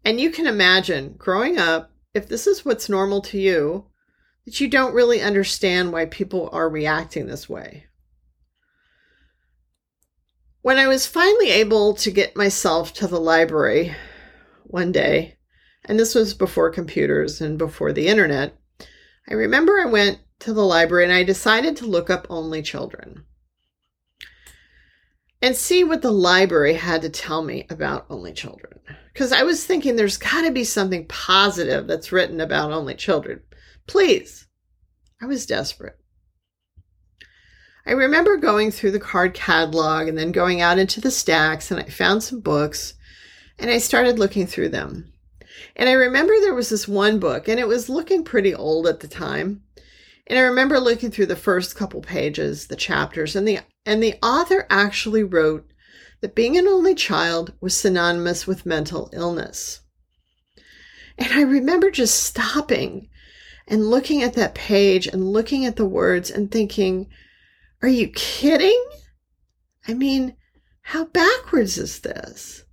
And 0.05 0.21
you 0.21 0.31
can 0.31 0.47
imagine 0.47 1.15
growing 1.19 1.59
up, 1.59 1.91
if 2.15 2.29
this 2.29 2.47
is 2.47 2.65
what's 2.65 2.89
normal 2.89 3.21
to 3.23 3.39
you, 3.39 3.87
that 4.45 4.61
you 4.61 4.69
don't 4.69 4.95
really 4.95 5.21
understand 5.21 5.93
why 5.93 6.07
people 6.07 6.49
are 6.53 6.69
reacting 6.69 7.27
this 7.27 7.49
way. 7.49 7.87
When 10.67 10.79
I 10.79 10.89
was 10.89 11.07
finally 11.07 11.51
able 11.51 11.95
to 11.95 12.11
get 12.11 12.35
myself 12.35 12.93
to 12.95 13.07
the 13.07 13.21
library 13.21 13.95
one 14.65 14.91
day, 14.91 15.37
and 15.85 15.97
this 15.97 16.13
was 16.13 16.35
before 16.35 16.71
computers 16.73 17.41
and 17.41 17.57
before 17.57 17.93
the 17.93 18.09
internet, 18.09 18.59
I 19.31 19.35
remember 19.35 19.79
I 19.79 19.85
went 19.85 20.19
to 20.41 20.53
the 20.53 20.65
library 20.65 21.05
and 21.05 21.13
I 21.13 21.23
decided 21.23 21.77
to 21.77 21.87
look 21.87 22.11
up 22.11 22.27
only 22.29 22.63
children 22.63 23.25
and 25.41 25.55
see 25.55 25.85
what 25.85 26.03
the 26.03 26.11
library 26.11 26.75
had 26.75 27.03
to 27.03 27.11
tell 27.11 27.45
me 27.45 27.69
about 27.71 28.07
only 28.11 28.33
children. 28.33 28.81
Because 29.13 29.31
I 29.31 29.45
was 29.45 29.65
thinking 29.65 29.95
there's 29.95 30.17
got 30.17 30.43
to 30.43 30.51
be 30.51 30.65
something 30.65 31.07
positive 31.07 31.87
that's 31.87 32.11
written 32.11 32.41
about 32.41 32.73
only 32.73 32.97
children. 32.97 33.41
Please. 33.87 34.49
I 35.23 35.27
was 35.27 35.47
desperate. 35.47 35.97
I 37.87 37.93
remember 37.93 38.37
going 38.37 38.73
through 38.73 38.91
the 38.91 39.01
card 39.01 39.33
catalog 39.33 40.09
and 40.09 40.19
then 40.19 40.33
going 40.33 40.61
out 40.61 40.79
into 40.79 41.01
the 41.01 41.11
stacks, 41.11 41.71
and 41.71 41.81
I 41.81 41.85
found 41.85 42.23
some 42.23 42.41
books 42.41 42.95
and 43.59 43.71
I 43.71 43.79
started 43.79 44.19
looking 44.19 44.47
through 44.47 44.71
them. 44.71 45.13
And 45.75 45.89
I 45.89 45.93
remember 45.93 46.35
there 46.41 46.55
was 46.55 46.69
this 46.69 46.87
one 46.87 47.19
book, 47.19 47.49
and 47.49 47.59
it 47.59 47.69
was 47.69 47.89
looking 47.89 48.25
pretty 48.25 48.55
old 48.55 48.87
at 48.87 49.01
the 49.01 49.09
time. 49.09 49.63
And 50.27 50.39
I 50.39 50.43
remember 50.43 50.79
looking 50.81 51.11
through 51.11 51.27
the 51.27 51.37
first 51.37 51.77
couple 51.77 52.01
pages, 52.01 52.67
the 52.67 52.77
chapters, 52.77 53.37
and 53.37 53.47
the 53.47 53.61
and 53.85 54.03
the 54.03 54.15
author 54.23 54.67
actually 54.69 55.23
wrote 55.23 55.67
that 56.21 56.35
being 56.35 56.59
an 56.59 56.67
only 56.67 56.95
child 56.95 57.53
was 57.61 57.77
synonymous 57.77 58.47
with 58.47 58.67
mental 58.67 59.09
illness. 59.13 59.81
And 61.17 61.33
I 61.33 61.43
remember 61.43 61.91
just 61.91 62.23
stopping 62.25 63.09
and 63.69 63.89
looking 63.89 64.23
at 64.23 64.35
that 64.35 64.55
page 64.55 65.07
and 65.07 65.33
looking 65.33 65.65
at 65.65 65.77
the 65.77 65.87
words 65.87 66.31
and 66.31 66.51
thinking, 66.51 67.09
are 67.83 67.89
you 67.89 68.09
kidding? 68.09 68.85
I 69.87 69.95
mean, 69.95 70.37
how 70.83 71.05
backwards 71.07 71.79
is 71.79 72.01
this? 72.01 72.65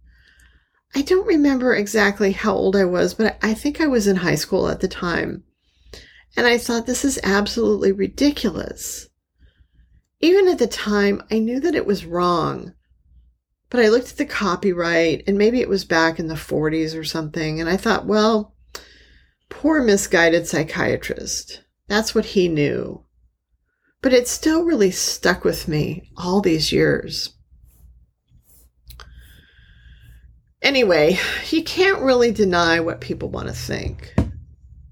I 0.95 1.01
don't 1.01 1.27
remember 1.27 1.73
exactly 1.73 2.31
how 2.31 2.53
old 2.53 2.75
I 2.75 2.85
was, 2.85 3.13
but 3.13 3.37
I 3.41 3.53
think 3.53 3.81
I 3.81 3.87
was 3.87 4.07
in 4.07 4.17
high 4.17 4.35
school 4.35 4.67
at 4.69 4.79
the 4.79 4.87
time. 4.87 5.43
And 6.37 6.45
I 6.47 6.57
thought 6.57 6.85
this 6.85 7.03
is 7.03 7.19
absolutely 7.23 7.91
ridiculous. 7.91 9.09
Even 10.19 10.47
at 10.47 10.59
the 10.59 10.67
time, 10.67 11.21
I 11.29 11.39
knew 11.39 11.59
that 11.59 11.75
it 11.75 11.85
was 11.85 12.05
wrong. 12.05 12.73
But 13.69 13.81
I 13.81 13.89
looked 13.89 14.11
at 14.11 14.17
the 14.17 14.25
copyright, 14.25 15.23
and 15.27 15.37
maybe 15.37 15.59
it 15.59 15.69
was 15.69 15.83
back 15.83 16.19
in 16.19 16.27
the 16.27 16.35
40s 16.35 16.97
or 16.97 17.03
something, 17.03 17.59
and 17.59 17.67
I 17.67 17.75
thought, 17.77 18.05
well, 18.05 18.55
poor 19.49 19.83
misguided 19.83 20.47
psychiatrist. 20.47 21.63
That's 21.87 22.15
what 22.15 22.25
he 22.25 22.47
knew 22.47 23.02
but 24.03 24.13
it 24.13 24.27
still 24.27 24.65
really 24.65 24.91
stuck 24.91 25.45
with 25.45 25.69
me 25.69 26.11
all 26.17 26.41
these 26.41 26.73
years. 26.73 27.33
Anyway, 30.61 31.17
you 31.49 31.63
can't 31.63 32.01
really 32.01 32.31
deny 32.31 32.81
what 32.81 33.01
people 33.01 33.29
want 33.29 33.47
to 33.47 33.53
think, 33.53 34.13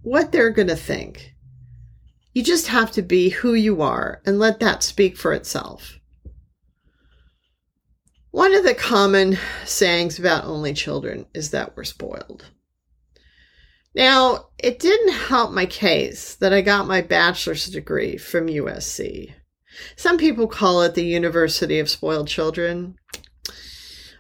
what 0.01 0.31
they're 0.31 0.49
going 0.49 0.69
to 0.69 0.77
think. 0.77 1.33
You 2.33 2.41
just 2.41 2.67
have 2.67 2.91
to 2.93 3.01
be 3.01 3.29
who 3.29 3.53
you 3.53 3.81
are 3.81 4.21
and 4.25 4.39
let 4.39 4.61
that 4.61 4.81
speak 4.81 5.17
for 5.17 5.33
itself. 5.33 5.99
One 8.31 8.53
of 8.53 8.63
the 8.63 8.73
common 8.73 9.37
sayings 9.65 10.19
about 10.19 10.45
only 10.45 10.73
children 10.73 11.25
is 11.33 11.51
that 11.51 11.75
we're 11.75 11.83
spoiled. 11.83 12.45
Now, 13.93 14.49
it 14.57 14.79
didn't 14.79 15.13
help 15.13 15.51
my 15.51 15.65
case 15.65 16.35
that 16.35 16.53
I 16.53 16.61
got 16.61 16.87
my 16.87 17.01
bachelor's 17.01 17.65
degree 17.67 18.17
from 18.17 18.47
USC. 18.47 19.33
Some 19.95 20.17
people 20.17 20.47
call 20.47 20.81
it 20.81 20.95
the 20.95 21.03
University 21.03 21.79
of 21.79 21.89
Spoiled 21.89 22.27
Children. 22.27 22.95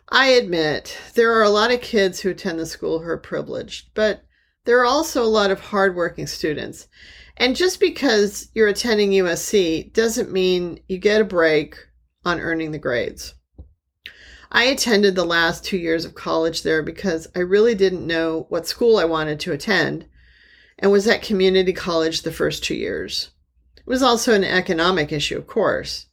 I 0.09 0.27
admit 0.27 0.97
there 1.15 1.33
are 1.33 1.43
a 1.43 1.49
lot 1.49 1.71
of 1.71 1.79
kids 1.79 2.19
who 2.19 2.29
attend 2.29 2.59
the 2.59 2.65
school 2.65 2.99
who 2.99 3.09
are 3.09 3.17
privileged, 3.17 3.91
but 3.93 4.23
there 4.65 4.79
are 4.79 4.85
also 4.85 5.23
a 5.23 5.25
lot 5.25 5.51
of 5.51 5.59
hardworking 5.59 6.27
students. 6.27 6.87
And 7.37 7.55
just 7.55 7.79
because 7.79 8.49
you're 8.53 8.67
attending 8.67 9.11
USC 9.11 9.93
doesn't 9.93 10.31
mean 10.31 10.81
you 10.87 10.97
get 10.97 11.21
a 11.21 11.25
break 11.25 11.75
on 12.25 12.39
earning 12.39 12.71
the 12.71 12.77
grades. 12.77 13.33
I 14.53 14.65
attended 14.65 15.15
the 15.15 15.23
last 15.23 15.63
two 15.63 15.77
years 15.77 16.03
of 16.03 16.13
college 16.13 16.63
there 16.63 16.83
because 16.83 17.27
I 17.33 17.39
really 17.39 17.73
didn't 17.73 18.05
know 18.05 18.47
what 18.49 18.67
school 18.67 18.97
I 18.97 19.05
wanted 19.05 19.39
to 19.41 19.53
attend 19.53 20.05
and 20.77 20.91
was 20.91 21.07
at 21.07 21.21
community 21.21 21.71
college 21.71 22.21
the 22.21 22.33
first 22.33 22.63
two 22.63 22.75
years. 22.75 23.29
It 23.77 23.87
was 23.87 24.03
also 24.03 24.33
an 24.33 24.43
economic 24.43 25.13
issue, 25.13 25.37
of 25.37 25.47
course. 25.47 26.07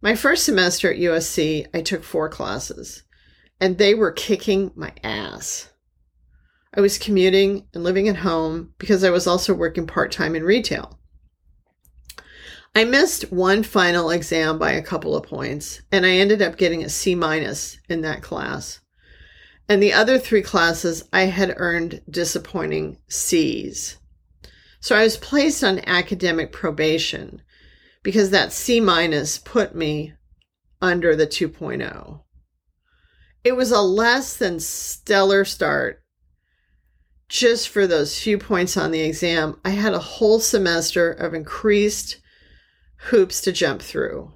My 0.00 0.14
first 0.14 0.44
semester 0.44 0.90
at 0.90 0.98
USC, 0.98 1.66
I 1.74 1.82
took 1.82 2.02
four 2.02 2.28
classes, 2.28 3.02
and 3.60 3.76
they 3.76 3.94
were 3.94 4.12
kicking 4.12 4.72
my 4.74 4.92
ass. 5.04 5.70
I 6.74 6.80
was 6.80 6.98
commuting 6.98 7.66
and 7.74 7.84
living 7.84 8.08
at 8.08 8.16
home 8.16 8.72
because 8.78 9.04
I 9.04 9.10
was 9.10 9.26
also 9.26 9.52
working 9.52 9.86
part 9.86 10.10
time 10.10 10.34
in 10.34 10.42
retail. 10.42 10.98
I 12.76 12.84
missed 12.84 13.32
one 13.32 13.62
final 13.62 14.10
exam 14.10 14.58
by 14.58 14.72
a 14.72 14.82
couple 14.82 15.16
of 15.16 15.22
points, 15.22 15.80
and 15.90 16.04
I 16.04 16.10
ended 16.10 16.42
up 16.42 16.58
getting 16.58 16.84
a 16.84 16.90
C 16.90 17.14
minus 17.14 17.78
in 17.88 18.02
that 18.02 18.22
class. 18.22 18.80
And 19.66 19.82
the 19.82 19.94
other 19.94 20.18
three 20.18 20.42
classes, 20.42 21.02
I 21.10 21.22
had 21.22 21.54
earned 21.56 22.02
disappointing 22.10 22.98
C's. 23.08 23.96
So 24.78 24.94
I 24.94 25.04
was 25.04 25.16
placed 25.16 25.64
on 25.64 25.88
academic 25.88 26.52
probation 26.52 27.40
because 28.02 28.28
that 28.28 28.52
C 28.52 28.78
minus 28.78 29.38
put 29.38 29.74
me 29.74 30.12
under 30.82 31.16
the 31.16 31.26
2.0. 31.26 32.20
It 33.42 33.52
was 33.52 33.70
a 33.70 33.80
less 33.80 34.36
than 34.36 34.60
stellar 34.60 35.46
start 35.46 36.02
just 37.30 37.70
for 37.70 37.86
those 37.86 38.20
few 38.20 38.36
points 38.36 38.76
on 38.76 38.90
the 38.90 39.00
exam. 39.00 39.58
I 39.64 39.70
had 39.70 39.94
a 39.94 39.98
whole 39.98 40.40
semester 40.40 41.10
of 41.10 41.32
increased 41.32 42.18
hoops 43.06 43.40
to 43.42 43.52
jump 43.52 43.82
through. 43.82 44.32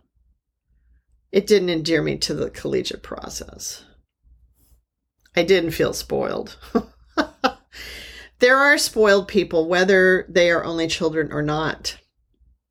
It 1.33 1.47
didn't 1.47 1.71
endear 1.71 2.03
me 2.03 2.17
to 2.19 2.35
the 2.35 2.51
collegiate 2.51 3.03
process. 3.03 3.85
I 5.37 5.43
didn't 5.43 5.73
feel 5.73 5.93
spoiled. 5.93 6.57
there 8.41 8.57
are 8.57 8.79
spoiled 8.79 9.29
people, 9.29 9.69
whether 9.69 10.27
they 10.29 10.51
are 10.51 10.65
only 10.65 10.89
children 10.89 11.33
or 11.33 11.43
not. 11.43 11.99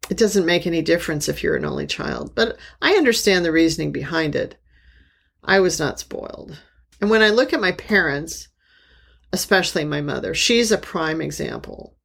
It 0.10 0.18
doesn't 0.18 0.46
make 0.46 0.65
any 0.65 0.82
difference 0.82 1.29
if 1.29 1.44
you're 1.44 1.56
an 1.56 1.65
only 1.65 1.88
child, 1.88 2.34
but 2.36 2.58
I 2.82 2.94
understand 2.94 3.46
the 3.46 3.51
reasoning 3.51 3.91
behind 3.91 4.36
it. 4.36 4.58
I 5.44 5.60
was 5.60 5.79
not 5.79 6.00
spoiled. 6.00 6.60
And 7.00 7.10
when 7.10 7.22
I 7.22 7.29
look 7.29 7.53
at 7.53 7.62
my 7.62 7.72
parents, 7.72 8.50
especially 9.32 9.86
my 9.86 10.01
mother, 10.01 10.34
she's 10.34 10.72
a 10.72 10.77
prime 10.77 11.22
example. 11.22 11.96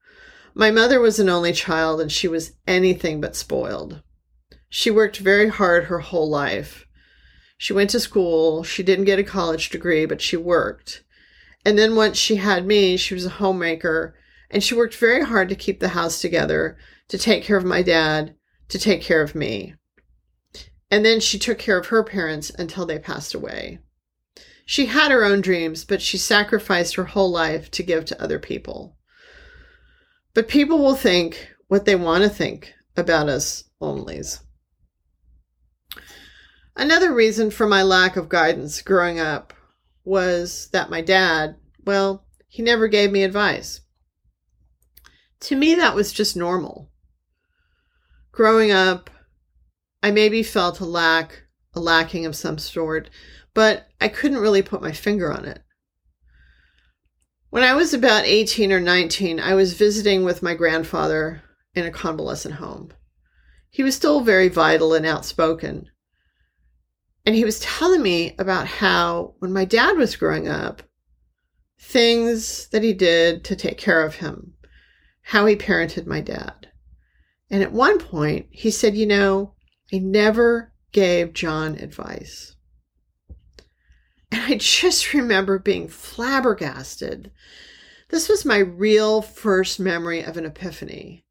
My 0.54 0.70
mother 0.70 1.00
was 1.00 1.18
an 1.18 1.28
only 1.28 1.52
child 1.52 2.00
and 2.00 2.12
she 2.12 2.28
was 2.28 2.52
anything 2.66 3.20
but 3.20 3.34
spoiled. 3.34 4.02
She 4.68 4.90
worked 4.90 5.16
very 5.16 5.48
hard 5.48 5.84
her 5.84 5.98
whole 5.98 6.28
life. 6.28 6.86
She 7.58 7.72
went 7.72 7.90
to 7.90 8.00
school. 8.00 8.62
She 8.62 8.82
didn't 8.84 9.06
get 9.06 9.18
a 9.18 9.24
college 9.24 9.70
degree, 9.70 10.06
but 10.06 10.20
she 10.20 10.36
worked. 10.36 11.02
And 11.64 11.76
then 11.76 11.96
once 11.96 12.16
she 12.16 12.36
had 12.36 12.66
me, 12.66 12.96
she 12.96 13.14
was 13.14 13.26
a 13.26 13.30
homemaker 13.30 14.14
and 14.50 14.62
she 14.62 14.74
worked 14.74 14.94
very 14.94 15.24
hard 15.24 15.48
to 15.48 15.56
keep 15.56 15.80
the 15.80 15.88
house 15.88 16.20
together, 16.20 16.76
to 17.08 17.18
take 17.18 17.42
care 17.42 17.56
of 17.56 17.64
my 17.64 17.82
dad, 17.82 18.36
to 18.68 18.78
take 18.78 19.02
care 19.02 19.22
of 19.22 19.34
me. 19.34 19.74
And 20.90 21.04
then 21.04 21.18
she 21.18 21.38
took 21.38 21.58
care 21.58 21.78
of 21.78 21.86
her 21.86 22.04
parents 22.04 22.50
until 22.50 22.86
they 22.86 23.00
passed 23.00 23.34
away. 23.34 23.80
She 24.64 24.86
had 24.86 25.10
her 25.10 25.24
own 25.24 25.40
dreams, 25.40 25.84
but 25.84 26.00
she 26.00 26.16
sacrificed 26.16 26.94
her 26.94 27.04
whole 27.04 27.30
life 27.30 27.70
to 27.72 27.82
give 27.82 28.04
to 28.06 28.22
other 28.22 28.38
people. 28.38 28.96
But 30.34 30.48
people 30.48 30.78
will 30.78 30.96
think 30.96 31.54
what 31.68 31.84
they 31.84 31.96
want 31.96 32.24
to 32.24 32.28
think 32.28 32.74
about 32.96 33.28
us 33.28 33.64
onlys. 33.80 34.40
Another 36.76 37.14
reason 37.14 37.50
for 37.50 37.66
my 37.66 37.82
lack 37.82 38.16
of 38.16 38.28
guidance 38.28 38.82
growing 38.82 39.20
up 39.20 39.52
was 40.04 40.68
that 40.72 40.90
my 40.90 41.00
dad, 41.00 41.56
well, 41.84 42.26
he 42.48 42.62
never 42.62 42.88
gave 42.88 43.12
me 43.12 43.22
advice. 43.22 43.80
To 45.40 45.56
me, 45.56 45.74
that 45.76 45.94
was 45.94 46.12
just 46.12 46.36
normal. 46.36 46.90
Growing 48.32 48.72
up, 48.72 49.10
I 50.02 50.10
maybe 50.10 50.42
felt 50.42 50.80
a 50.80 50.84
lack, 50.84 51.44
a 51.74 51.80
lacking 51.80 52.26
of 52.26 52.36
some 52.36 52.58
sort, 52.58 53.08
but 53.54 53.86
I 54.00 54.08
couldn't 54.08 54.38
really 54.38 54.62
put 54.62 54.82
my 54.82 54.92
finger 54.92 55.32
on 55.32 55.44
it. 55.44 55.63
When 57.54 57.62
I 57.62 57.74
was 57.74 57.94
about 57.94 58.24
18 58.24 58.72
or 58.72 58.80
19, 58.80 59.38
I 59.38 59.54
was 59.54 59.74
visiting 59.74 60.24
with 60.24 60.42
my 60.42 60.54
grandfather 60.54 61.40
in 61.72 61.86
a 61.86 61.90
convalescent 61.92 62.56
home. 62.56 62.92
He 63.70 63.84
was 63.84 63.94
still 63.94 64.22
very 64.22 64.48
vital 64.48 64.92
and 64.92 65.06
outspoken. 65.06 65.88
And 67.24 67.36
he 67.36 67.44
was 67.44 67.60
telling 67.60 68.02
me 68.02 68.34
about 68.40 68.66
how, 68.66 69.36
when 69.38 69.52
my 69.52 69.64
dad 69.64 69.96
was 69.96 70.16
growing 70.16 70.48
up, 70.48 70.82
things 71.78 72.66
that 72.70 72.82
he 72.82 72.92
did 72.92 73.44
to 73.44 73.54
take 73.54 73.78
care 73.78 74.04
of 74.04 74.16
him, 74.16 74.54
how 75.22 75.46
he 75.46 75.54
parented 75.54 76.06
my 76.06 76.20
dad. 76.20 76.72
And 77.50 77.62
at 77.62 77.70
one 77.70 78.00
point, 78.00 78.48
he 78.50 78.72
said, 78.72 78.96
You 78.96 79.06
know, 79.06 79.54
I 79.92 79.98
never 79.98 80.72
gave 80.90 81.34
John 81.34 81.76
advice. 81.76 82.53
And 84.34 84.52
I 84.52 84.56
just 84.58 85.14
remember 85.14 85.60
being 85.60 85.86
flabbergasted. 85.86 87.30
This 88.08 88.28
was 88.28 88.44
my 88.44 88.58
real 88.58 89.22
first 89.22 89.78
memory 89.78 90.22
of 90.22 90.36
an 90.36 90.44
epiphany. 90.44 91.24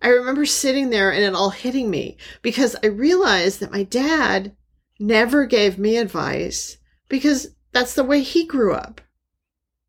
I 0.00 0.08
remember 0.08 0.46
sitting 0.46 0.90
there 0.90 1.12
and 1.12 1.24
it 1.24 1.34
all 1.34 1.50
hitting 1.50 1.90
me 1.90 2.16
because 2.40 2.76
I 2.82 2.86
realized 2.86 3.58
that 3.60 3.72
my 3.72 3.82
dad 3.82 4.56
never 4.98 5.44
gave 5.44 5.76
me 5.76 5.96
advice 5.96 6.78
because 7.08 7.48
that's 7.72 7.94
the 7.94 8.04
way 8.04 8.22
he 8.22 8.46
grew 8.46 8.74
up. 8.74 9.00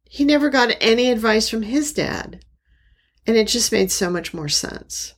He 0.10 0.26
never 0.26 0.50
got 0.50 0.76
any 0.82 1.12
advice 1.12 1.48
from 1.48 1.62
his 1.62 1.94
dad. 1.94 2.44
And 3.28 3.38
it 3.38 3.48
just 3.48 3.72
made 3.72 3.92
so 3.92 4.10
much 4.10 4.34
more 4.34 4.50
sense. 4.50 5.14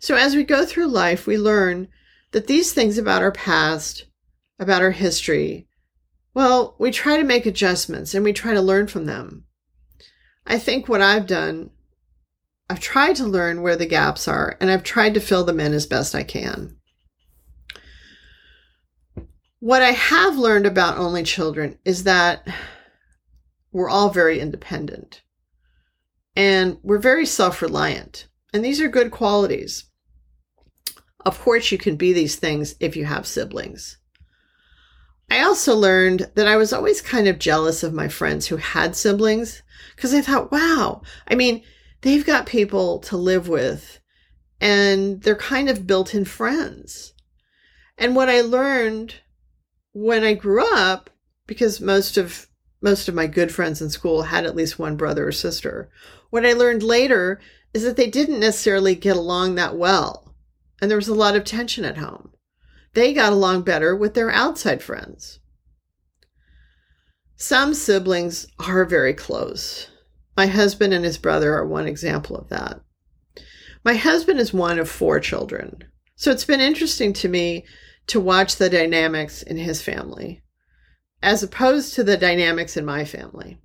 So 0.00 0.16
as 0.16 0.34
we 0.34 0.42
go 0.42 0.64
through 0.64 0.86
life, 0.86 1.26
we 1.26 1.36
learn 1.36 1.88
that 2.32 2.46
these 2.46 2.72
things 2.72 2.96
about 2.98 3.22
our 3.22 3.30
past, 3.30 4.06
about 4.58 4.82
our 4.82 4.90
history, 4.90 5.68
well, 6.34 6.76
we 6.78 6.90
try 6.90 7.16
to 7.16 7.24
make 7.24 7.46
adjustments 7.46 8.14
and 8.14 8.24
we 8.24 8.32
try 8.32 8.54
to 8.54 8.62
learn 8.62 8.86
from 8.86 9.06
them. 9.06 9.44
I 10.46 10.58
think 10.58 10.88
what 10.88 11.02
I've 11.02 11.26
done, 11.26 11.70
I've 12.68 12.80
tried 12.80 13.16
to 13.16 13.24
learn 13.24 13.62
where 13.62 13.76
the 13.76 13.86
gaps 13.86 14.26
are 14.26 14.56
and 14.60 14.70
I've 14.70 14.82
tried 14.82 15.14
to 15.14 15.20
fill 15.20 15.44
them 15.44 15.60
in 15.60 15.72
as 15.72 15.86
best 15.86 16.14
I 16.14 16.22
can. 16.22 16.76
What 19.60 19.82
I 19.82 19.92
have 19.92 20.36
learned 20.36 20.66
about 20.66 20.98
only 20.98 21.22
children 21.22 21.78
is 21.84 22.04
that 22.04 22.46
we're 23.70 23.88
all 23.88 24.10
very 24.10 24.40
independent 24.40 25.22
and 26.34 26.78
we're 26.82 26.98
very 26.98 27.26
self 27.26 27.62
reliant. 27.62 28.26
And 28.52 28.64
these 28.64 28.80
are 28.80 28.88
good 28.88 29.10
qualities. 29.10 29.84
Of 31.24 31.40
course, 31.40 31.70
you 31.70 31.78
can 31.78 31.96
be 31.96 32.12
these 32.12 32.36
things 32.36 32.74
if 32.80 32.96
you 32.96 33.04
have 33.04 33.26
siblings. 33.26 33.98
I 35.30 35.42
also 35.42 35.74
learned 35.74 36.30
that 36.34 36.46
I 36.46 36.56
was 36.56 36.72
always 36.72 37.00
kind 37.00 37.26
of 37.26 37.38
jealous 37.38 37.82
of 37.82 37.94
my 37.94 38.08
friends 38.08 38.46
who 38.46 38.56
had 38.56 38.94
siblings 38.94 39.62
because 39.96 40.12
I 40.12 40.20
thought, 40.20 40.52
wow, 40.52 41.02
I 41.26 41.34
mean, 41.34 41.62
they've 42.02 42.24
got 42.26 42.46
people 42.46 42.98
to 43.00 43.16
live 43.16 43.48
with 43.48 44.00
and 44.60 45.22
they're 45.22 45.34
kind 45.34 45.68
of 45.68 45.86
built 45.86 46.14
in 46.14 46.24
friends. 46.24 47.14
And 47.98 48.14
what 48.14 48.28
I 48.28 48.40
learned 48.40 49.14
when 49.92 50.24
I 50.24 50.34
grew 50.34 50.64
up, 50.74 51.10
because 51.46 51.80
most 51.80 52.16
of 52.16 52.46
most 52.80 53.08
of 53.08 53.14
my 53.14 53.28
good 53.28 53.52
friends 53.52 53.80
in 53.80 53.90
school 53.90 54.22
had 54.22 54.44
at 54.44 54.56
least 54.56 54.78
one 54.78 54.96
brother 54.96 55.28
or 55.28 55.32
sister. 55.32 55.88
What 56.30 56.44
I 56.44 56.52
learned 56.52 56.82
later 56.82 57.40
is 57.72 57.84
that 57.84 57.96
they 57.96 58.10
didn't 58.10 58.40
necessarily 58.40 58.96
get 58.96 59.16
along 59.16 59.54
that 59.54 59.76
well, 59.76 60.34
and 60.80 60.90
there 60.90 60.98
was 60.98 61.06
a 61.06 61.14
lot 61.14 61.36
of 61.36 61.44
tension 61.44 61.84
at 61.84 61.98
home 61.98 62.31
they 62.94 63.12
got 63.12 63.32
along 63.32 63.62
better 63.62 63.96
with 63.96 64.14
their 64.14 64.30
outside 64.30 64.82
friends. 64.82 65.40
Some 67.36 67.74
siblings 67.74 68.46
are 68.58 68.84
very 68.84 69.14
close. 69.14 69.88
My 70.36 70.46
husband 70.46 70.94
and 70.94 71.04
his 71.04 71.18
brother 71.18 71.54
are 71.54 71.66
one 71.66 71.86
example 71.86 72.36
of 72.36 72.48
that. 72.50 72.80
My 73.84 73.94
husband 73.94 74.38
is 74.38 74.52
one 74.52 74.78
of 74.78 74.88
four 74.88 75.18
children, 75.20 75.84
so 76.14 76.30
it's 76.30 76.44
been 76.44 76.60
interesting 76.60 77.12
to 77.14 77.28
me 77.28 77.64
to 78.06 78.20
watch 78.20 78.56
the 78.56 78.70
dynamics 78.70 79.42
in 79.42 79.56
his 79.56 79.82
family 79.82 80.42
as 81.22 81.42
opposed 81.42 81.94
to 81.94 82.04
the 82.04 82.16
dynamics 82.16 82.76
in 82.76 82.84
my 82.84 83.04
family. 83.04 83.58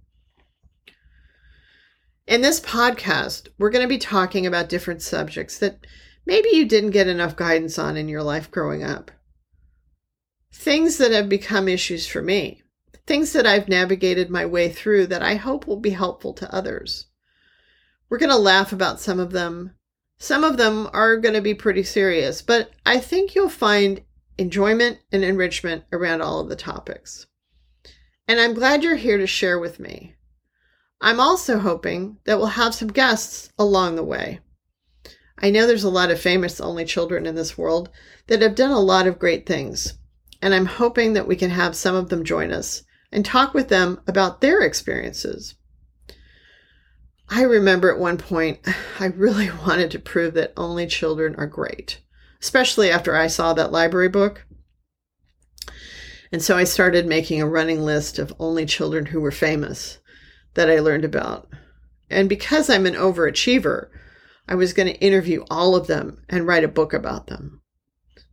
In 2.28 2.42
this 2.42 2.60
podcast, 2.60 3.48
we're 3.58 3.72
going 3.72 3.84
to 3.84 3.90
be 3.90 3.98
talking 3.98 4.46
about 4.46 4.70
different 4.70 5.02
subjects 5.02 5.58
that 5.60 5.88
maybe 6.26 6.50
you 6.50 6.66
didn't 6.66 6.92
get 6.92 7.08
enough 7.08 7.36
guidance 7.36 7.80
on 7.80 7.98
in 7.98 8.10
your 8.10 8.22
life 8.22 8.52
growing 8.52 8.84
up. 8.84 9.12
Things 10.60 10.98
that 10.98 11.12
have 11.12 11.30
become 11.30 11.68
issues 11.70 12.08
for 12.08 12.22
me, 12.22 12.64
things 13.06 13.32
that 13.34 13.46
I've 13.46 13.70
navigated 13.70 14.32
my 14.32 14.46
way 14.46 14.70
through 14.70 15.06
that 15.08 15.22
I 15.22 15.36
hope 15.36 15.68
will 15.68 15.80
be 15.80 15.92
helpful 15.92 16.34
to 16.34 16.54
others. 16.54 17.06
We're 18.10 18.18
going 18.18 18.32
to 18.32 18.38
laugh 18.38 18.74
about 18.74 19.00
some 19.00 19.20
of 19.20 19.32
them. 19.32 19.76
Some 20.18 20.44
of 20.44 20.58
them 20.58 20.90
are 20.94 21.16
going 21.18 21.36
to 21.36 21.42
be 21.42 21.54
pretty 21.54 21.84
serious, 21.84 22.42
but 22.42 22.72
I 22.88 23.00
think 23.00 23.34
you'll 23.36 23.50
find 23.50 24.02
enjoyment 24.40 24.98
and 25.12 25.24
enrichment 25.24 25.86
around 25.94 26.22
all 26.22 26.40
of 26.40 26.50
the 26.50 26.56
topics. 26.56 27.28
And 28.28 28.40
I'm 28.40 28.56
glad 28.56 28.84
you're 28.84 28.96
here 28.96 29.20
to 29.20 29.28
share 29.28 29.60
with 29.60 29.80
me. 29.80 30.16
I'm 31.00 31.20
also 31.20 31.60
hoping 31.60 32.18
that 32.26 32.40
we'll 32.40 32.48
have 32.48 32.74
some 32.74 32.90
guests 32.90 33.54
along 33.60 33.96
the 33.96 34.04
way. 34.04 34.40
I 35.38 35.52
know 35.52 35.68
there's 35.68 35.84
a 35.84 35.90
lot 35.90 36.10
of 36.10 36.20
famous 36.20 36.60
only 36.60 36.84
children 36.84 37.28
in 37.28 37.36
this 37.36 37.60
world 37.60 37.90
that 38.26 38.42
have 38.42 38.56
done 38.56 38.72
a 38.72 38.80
lot 38.80 39.06
of 39.06 39.20
great 39.20 39.46
things 39.46 39.94
and 40.42 40.54
I'm 40.54 40.66
hoping 40.66 41.14
that 41.14 41.28
we 41.28 41.36
can 41.36 41.50
have 41.50 41.76
some 41.76 41.96
of 41.96 42.10
them 42.10 42.24
join 42.24 42.52
us 42.52 42.84
and 43.12 43.26
talk 43.26 43.54
with 43.54 43.70
them 43.70 44.02
about 44.08 44.42
their 44.42 44.62
experiences. 44.62 45.56
I 47.30 47.42
remember 47.42 47.92
at 47.92 48.00
one 48.00 48.18
point, 48.18 48.60
I 49.00 49.08
really 49.08 49.50
wanted 49.68 49.92
to 49.92 50.00
prove 50.00 50.34
that 50.36 50.54
only 50.58 50.88
children 50.88 51.36
are 51.36 51.48
great, 51.48 52.02
especially 52.42 52.90
after 52.90 53.16
I 53.16 53.28
saw 53.28 53.54
that 53.54 53.72
library 53.72 54.10
book. 54.10 54.46
And 56.32 56.42
so 56.42 56.58
I 56.58 56.66
started 56.66 57.06
making 57.06 57.42
a 57.42 57.48
running 57.48 57.84
list 57.84 58.20
of 58.20 58.34
only 58.38 58.66
children 58.66 59.08
who 59.08 59.22
were 59.22 59.32
famous 59.32 60.00
that 60.56 60.70
I 60.70 60.80
learned 60.80 61.06
about. 61.06 61.48
And 62.10 62.28
because 62.28 62.70
I'm 62.70 62.86
an 62.86 62.96
overachiever, 62.96 63.88
I 64.48 64.56
was 64.56 64.74
going 64.74 64.88
to 64.88 65.00
interview 65.00 65.44
all 65.50 65.76
of 65.76 65.88
them 65.88 66.24
and 66.30 66.48
write 66.48 66.64
a 66.64 66.70
book 66.70 66.94
about 66.94 67.28
them. 67.28 67.62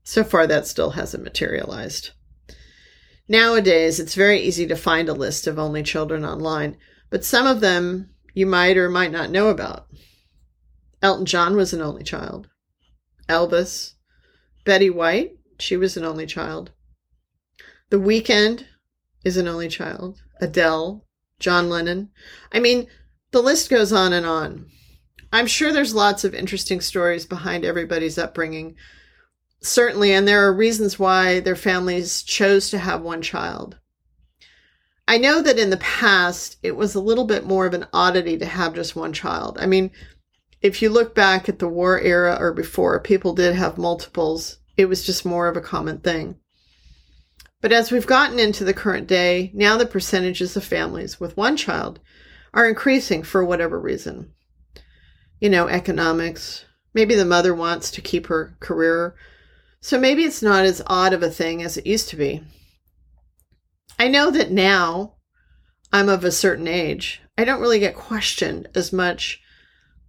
So 0.04 0.22
far, 0.22 0.46
that 0.46 0.66
still 0.66 0.90
hasn't 0.90 1.24
materialized. 1.24 2.10
Nowadays, 3.26 3.98
it's 3.98 4.14
very 4.14 4.40
easy 4.40 4.66
to 4.66 4.76
find 4.76 5.08
a 5.08 5.14
list 5.14 5.46
of 5.46 5.58
only 5.58 5.82
children 5.82 6.24
online, 6.24 6.76
but 7.10 7.24
some 7.24 7.46
of 7.46 7.60
them 7.60 8.10
you 8.34 8.46
might 8.46 8.76
or 8.76 8.90
might 8.90 9.12
not 9.12 9.30
know 9.30 9.48
about. 9.48 9.86
Elton 11.00 11.24
John 11.24 11.56
was 11.56 11.72
an 11.72 11.80
only 11.80 12.02
child. 12.02 12.48
Elvis. 13.28 13.92
Betty 14.64 14.90
White, 14.90 15.32
she 15.58 15.76
was 15.76 15.96
an 15.96 16.04
only 16.04 16.26
child. 16.26 16.70
The 17.90 17.98
Weeknd 17.98 18.64
is 19.24 19.36
an 19.36 19.48
only 19.48 19.68
child. 19.68 20.22
Adele. 20.40 21.04
John 21.38 21.68
Lennon. 21.68 22.10
I 22.52 22.60
mean, 22.60 22.86
the 23.30 23.42
list 23.42 23.68
goes 23.68 23.92
on 23.92 24.12
and 24.12 24.24
on. 24.24 24.66
I'm 25.32 25.46
sure 25.46 25.72
there's 25.72 25.94
lots 25.94 26.24
of 26.24 26.34
interesting 26.34 26.80
stories 26.80 27.26
behind 27.26 27.64
everybody's 27.64 28.18
upbringing, 28.18 28.76
certainly, 29.66 30.12
and 30.12 30.26
there 30.26 30.46
are 30.46 30.52
reasons 30.52 30.98
why 30.98 31.40
their 31.40 31.56
families 31.56 32.22
chose 32.22 32.70
to 32.70 32.78
have 32.78 33.02
one 33.02 33.22
child. 33.22 33.78
I 35.06 35.18
know 35.18 35.42
that 35.42 35.58
in 35.58 35.70
the 35.70 35.76
past, 35.76 36.56
it 36.62 36.76
was 36.76 36.94
a 36.94 37.00
little 37.00 37.26
bit 37.26 37.44
more 37.44 37.66
of 37.66 37.74
an 37.74 37.86
oddity 37.92 38.38
to 38.38 38.46
have 38.46 38.74
just 38.74 38.96
one 38.96 39.12
child. 39.12 39.58
I 39.60 39.66
mean, 39.66 39.90
if 40.62 40.80
you 40.80 40.88
look 40.88 41.14
back 41.14 41.48
at 41.48 41.58
the 41.58 41.68
war 41.68 42.00
era 42.00 42.36
or 42.40 42.52
before, 42.52 42.98
people 43.00 43.34
did 43.34 43.54
have 43.54 43.76
multiples. 43.76 44.58
It 44.76 44.86
was 44.86 45.04
just 45.04 45.24
more 45.24 45.46
of 45.46 45.56
a 45.56 45.60
common 45.60 45.98
thing. 45.98 46.38
But 47.60 47.72
as 47.72 47.90
we've 47.90 48.06
gotten 48.06 48.38
into 48.38 48.64
the 48.64 48.74
current 48.74 49.06
day, 49.06 49.50
now 49.54 49.76
the 49.76 49.86
percentages 49.86 50.56
of 50.56 50.64
families 50.64 51.20
with 51.20 51.36
one 51.36 51.56
child 51.56 52.00
are 52.52 52.68
increasing 52.68 53.22
for 53.22 53.44
whatever 53.44 53.78
reason. 53.78 54.32
You 55.38 55.50
know, 55.50 55.68
economics. 55.68 56.64
Maybe 56.94 57.14
the 57.14 57.24
mother 57.24 57.54
wants 57.54 57.90
to 57.90 58.00
keep 58.00 58.28
her 58.28 58.56
career 58.60 59.14
so 59.84 60.00
maybe 60.00 60.24
it's 60.24 60.40
not 60.40 60.64
as 60.64 60.80
odd 60.86 61.12
of 61.12 61.22
a 61.22 61.28
thing 61.28 61.62
as 61.62 61.76
it 61.76 61.86
used 61.86 62.08
to 62.08 62.16
be. 62.16 62.42
I 63.98 64.08
know 64.08 64.30
that 64.30 64.50
now 64.50 65.16
I'm 65.92 66.08
of 66.08 66.24
a 66.24 66.32
certain 66.32 66.66
age. 66.66 67.20
I 67.36 67.44
don't 67.44 67.60
really 67.60 67.80
get 67.80 67.94
questioned 67.94 68.66
as 68.74 68.94
much 68.94 69.42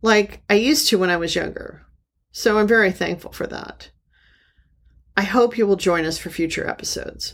like 0.02 0.42
I 0.50 0.54
used 0.54 0.88
to 0.88 0.98
when 0.98 1.10
I 1.10 1.18
was 1.18 1.36
younger. 1.36 1.86
So 2.32 2.58
I'm 2.58 2.68
very 2.68 2.94
thankful 2.94 3.34
for 3.34 3.48
that. 3.48 3.92
I 5.18 5.24
hope 5.24 5.58
you 5.58 5.68
will 5.68 5.76
join 5.76 6.06
us 6.06 6.18
for 6.18 6.30
future 6.30 6.66
episodes. 6.66 7.34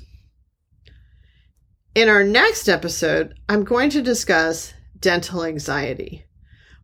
In 1.93 2.09
our 2.09 2.23
next 2.23 2.67
episode, 2.67 3.35
I'm 3.49 3.63
going 3.63 3.91
to 3.91 4.01
discuss 4.01 4.73
dental 4.99 5.43
anxiety, 5.43 6.25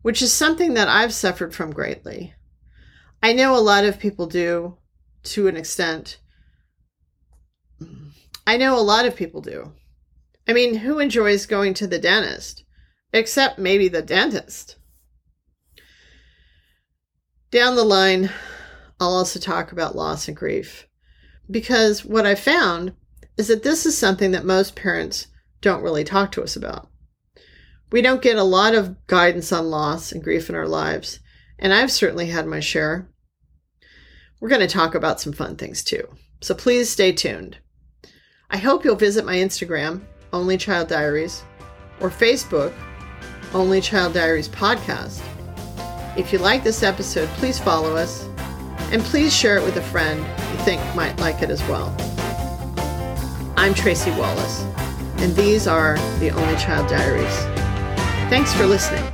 which 0.02 0.22
is 0.22 0.32
something 0.32 0.74
that 0.74 0.86
I've 0.86 1.12
suffered 1.12 1.52
from 1.52 1.72
greatly. 1.72 2.32
I 3.20 3.32
know 3.32 3.56
a 3.56 3.58
lot 3.58 3.84
of 3.84 3.98
people 3.98 4.26
do 4.26 4.76
to 5.32 5.48
an 5.48 5.56
extent. 5.56 6.18
I 8.46 8.56
know 8.56 8.78
a 8.78 8.80
lot 8.80 9.06
of 9.06 9.16
people 9.16 9.40
do. 9.40 9.72
I 10.48 10.52
mean, 10.52 10.76
who 10.76 10.98
enjoys 10.98 11.46
going 11.46 11.74
to 11.74 11.86
the 11.86 11.98
dentist? 11.98 12.64
Except 13.12 13.58
maybe 13.58 13.88
the 13.88 14.02
dentist. 14.02 14.76
Down 17.50 17.76
the 17.76 17.84
line, 17.84 18.30
I'll 19.00 19.14
also 19.14 19.38
talk 19.38 19.72
about 19.72 19.96
loss 19.96 20.28
and 20.28 20.36
grief. 20.36 20.86
Because 21.50 22.04
what 22.04 22.26
I 22.26 22.34
found 22.34 22.94
is 23.36 23.48
that 23.48 23.62
this 23.62 23.86
is 23.86 23.96
something 23.96 24.32
that 24.32 24.44
most 24.44 24.74
parents 24.74 25.28
don't 25.60 25.82
really 25.82 26.04
talk 26.04 26.32
to 26.32 26.42
us 26.42 26.56
about. 26.56 26.88
We 27.90 28.02
don't 28.02 28.22
get 28.22 28.36
a 28.36 28.42
lot 28.42 28.74
of 28.74 29.06
guidance 29.06 29.50
on 29.52 29.70
loss 29.70 30.12
and 30.12 30.22
grief 30.22 30.50
in 30.50 30.54
our 30.54 30.68
lives, 30.68 31.20
and 31.58 31.72
I've 31.72 31.90
certainly 31.90 32.26
had 32.26 32.46
my 32.46 32.60
share. 32.60 33.08
We're 34.40 34.48
going 34.48 34.60
to 34.60 34.68
talk 34.68 34.94
about 34.94 35.20
some 35.20 35.32
fun 35.32 35.56
things 35.56 35.82
too, 35.82 36.06
so 36.40 36.54
please 36.54 36.88
stay 36.88 37.10
tuned. 37.10 37.58
I 38.50 38.56
hope 38.58 38.84
you'll 38.84 38.94
visit 38.94 39.24
my 39.24 39.34
Instagram, 39.34 40.02
Only 40.32 40.56
Child 40.56 40.88
Diaries, 40.88 41.42
or 42.00 42.08
Facebook, 42.08 42.72
Only 43.52 43.80
Child 43.80 44.14
Diaries 44.14 44.48
Podcast. 44.48 45.22
If 46.16 46.32
you 46.32 46.38
like 46.38 46.62
this 46.62 46.84
episode, 46.84 47.28
please 47.30 47.58
follow 47.58 47.96
us, 47.96 48.28
and 48.92 49.02
please 49.02 49.34
share 49.34 49.56
it 49.56 49.64
with 49.64 49.76
a 49.76 49.82
friend 49.82 50.20
you 50.20 50.64
think 50.64 50.80
might 50.94 51.18
like 51.18 51.42
it 51.42 51.50
as 51.50 51.62
well. 51.64 51.92
I'm 53.56 53.74
Tracy 53.74 54.12
Wallace, 54.12 54.62
and 55.16 55.34
these 55.34 55.66
are 55.66 55.96
the 56.20 56.30
Only 56.30 56.56
Child 56.56 56.88
Diaries. 56.88 57.36
Thanks 58.30 58.54
for 58.54 58.66
listening. 58.66 59.04